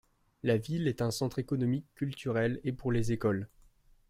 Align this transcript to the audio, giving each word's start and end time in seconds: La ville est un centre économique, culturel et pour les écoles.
La 0.41 0.57
ville 0.57 0.87
est 0.87 1.03
un 1.03 1.11
centre 1.11 1.37
économique, 1.37 1.85
culturel 1.93 2.59
et 2.63 2.71
pour 2.73 2.91
les 2.91 3.11
écoles. 3.11 3.47